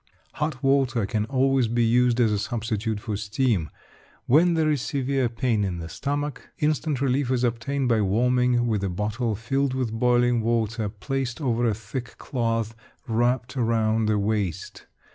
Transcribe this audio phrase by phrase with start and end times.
[0.33, 3.69] Hot water can always be used as a substitute for steam.
[4.25, 8.83] When there is severe pain in the stomach, instant relief is obtained by warming with
[8.83, 12.73] a bottle filled with boiling water placed over a thick cloth
[13.07, 14.87] wrapped round the waist.